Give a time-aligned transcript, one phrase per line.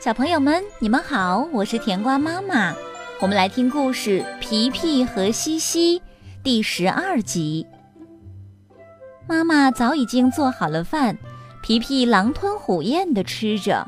[0.00, 2.74] 小朋友们，你们好，我是甜瓜妈妈。
[3.20, 6.00] 我们来听故事《皮皮和西西》
[6.42, 7.66] 第十二集。
[9.28, 11.18] 妈妈早已经做好了饭，
[11.62, 13.86] 皮皮狼吞虎咽地吃着。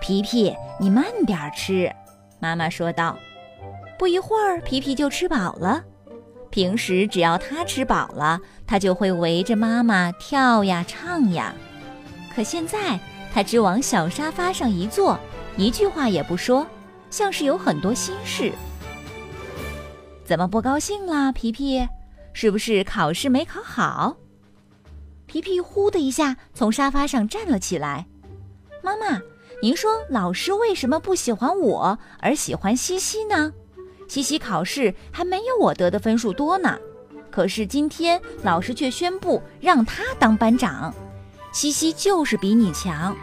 [0.00, 1.92] 皮皮，你慢点吃，
[2.40, 3.14] 妈妈说道。
[3.98, 5.84] 不一会儿，皮皮就吃饱了。
[6.48, 11.54] 平时只要他吃饱了，他就会围着妈妈跳呀唱呀。
[12.34, 12.98] 可现在，
[13.36, 15.20] 他只往小沙发上一坐，
[15.58, 16.66] 一句话也不说，
[17.10, 18.50] 像是有很多心事。
[20.24, 21.86] 怎么不高兴啦，皮皮？
[22.32, 24.16] 是不是考试没考好？
[25.26, 28.06] 皮皮呼的一下从沙发上站了起来。
[28.82, 29.20] 妈妈，
[29.60, 33.52] 您说老师为什么不喜欢我，而喜欢西西呢？
[34.08, 36.78] 西西考试还没有我得的分数多呢，
[37.30, 40.94] 可是今天老师却宣布让他当班长。
[41.56, 43.16] 西西就是比你强，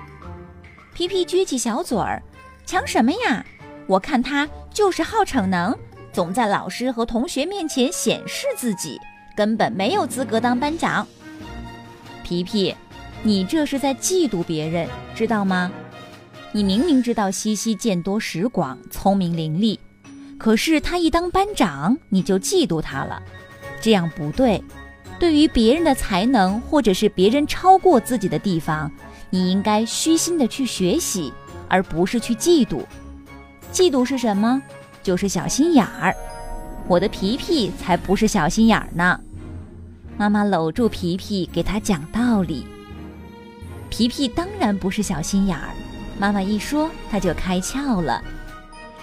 [0.95, 2.19] 皮皮撅起小嘴儿，
[2.65, 3.45] 强什么呀？
[3.85, 5.77] 我看他就是好逞能，
[6.11, 8.99] 总在老师和同学面前显示自己，
[9.37, 11.07] 根本没有资格当班长。
[12.23, 12.75] 皮皮，
[13.21, 15.71] 你这是在嫉妒别人，知道吗？
[16.51, 19.77] 你明明知道西西见多识广，聪明伶俐，
[20.39, 23.21] 可是他一当班长，你就嫉妒他了，
[23.79, 24.59] 这样不对。
[25.19, 28.91] 对于别人的才能，或者是别人超过自己的地方，
[29.29, 31.31] 你应该虚心的去学习，
[31.69, 32.81] 而不是去嫉妒。
[33.71, 34.61] 嫉妒是什么？
[35.01, 36.13] 就是小心眼儿。
[36.87, 39.19] 我的皮皮才不是小心眼儿呢。
[40.17, 42.67] 妈妈搂住皮皮，给他讲道理。
[43.89, 45.69] 皮皮当然不是小心眼儿。
[46.19, 48.21] 妈妈一说，他就开窍了。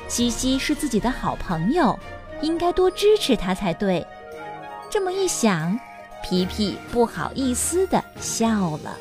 [0.09, 1.99] 西西是自己的好朋友，
[2.43, 4.07] 应该多支持他才对。
[4.91, 5.79] 这么一想。
[6.23, 8.97] 皮皮不好意思地笑了。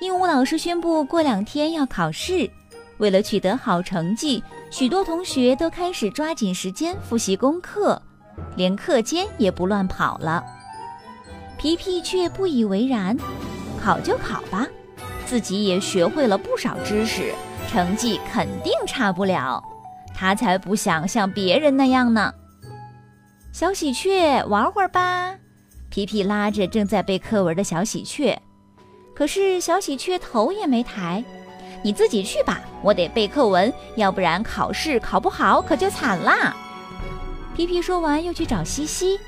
[0.00, 2.48] 鹦鹉老师宣布过两天要考试，
[2.98, 8.00] 为了取得好成绩，许多同学都开始抓紧时间复习功课，
[8.56, 10.44] 连课间也不乱跑了。
[11.56, 13.16] 皮皮却不以为然，
[13.82, 14.64] 考就考吧，
[15.26, 17.34] 自己也学会了不少知识，
[17.68, 19.60] 成绩肯定差不了。
[20.14, 22.32] 他才不想像别人那样呢。
[23.52, 25.34] 小喜鹊，玩会儿吧。
[25.90, 28.38] 皮皮拉着正在背课文的小喜鹊，
[29.14, 31.24] 可是小喜鹊头也没抬。
[31.82, 36.54] 你自己去吧，我得背课文，要不然考试考不好可就惨啦。
[37.56, 39.18] 皮皮说完，又去找西西。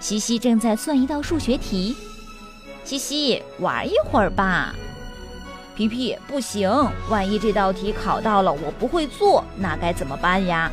[0.00, 1.96] 西西正在算一道数学题。
[2.84, 4.74] 西西，玩一会儿吧。
[5.76, 6.70] 皮皮，不行，
[7.08, 10.70] 万一这道题考到了我不会做，那该怎么办呀？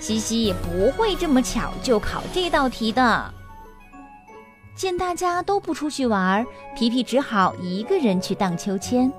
[0.00, 3.34] 西西不会这么巧就考这道题的。
[4.78, 6.46] 见大家都不出去玩，
[6.76, 9.12] 皮皮只好一个人去荡秋千。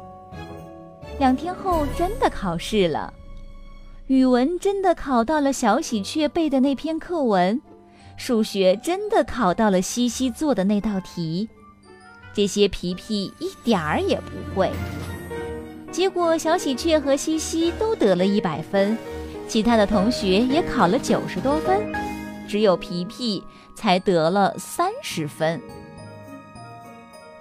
[1.20, 3.14] 两天后，真的考试了，
[4.08, 7.62] 语文真的考到了小喜鹊背的那篇课文，
[8.16, 11.50] 数学真的考到了西西做的那道题，
[12.34, 14.72] 这些皮皮一点儿也不会。
[15.92, 18.98] 结果，小喜鹊和西西都得了一百分，
[19.46, 22.09] 其他的同学也考了九十多分。
[22.50, 23.44] 只有皮皮
[23.76, 25.62] 才得了三十分。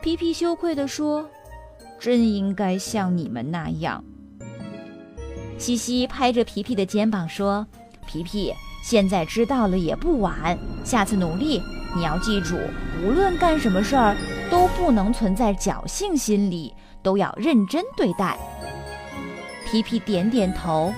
[0.03, 1.27] 皮皮羞愧地说
[1.99, 4.05] ：“真应该像你们那样。”
[5.57, 7.67] 西西拍着皮皮的肩膀说
[8.07, 8.53] ：“皮皮，
[8.85, 11.63] 现在知道了也不晚，下次努力。
[11.97, 12.59] 你要记住，
[13.03, 14.15] 无论干什么事儿，
[14.51, 16.71] 都不能存在侥幸心理，
[17.03, 18.39] 都要认真对待。”
[19.67, 20.93] 皮皮点点头，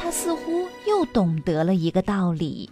[0.00, 2.70] 他似乎又懂得了一个道理。